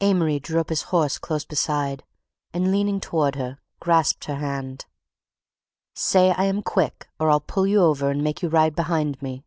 [0.00, 2.02] Amory drew his horse up close beside,
[2.54, 4.86] and, leaning toward her, grasped her hand.
[5.94, 9.44] "Say I am—quick, or I'll pull you over and make you ride behind me."